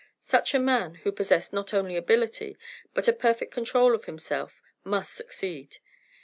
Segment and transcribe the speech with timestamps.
[0.23, 2.57] Such a man, who possessed not only ability
[2.95, 5.77] but a perfect control of himself, MUST SUCCEED.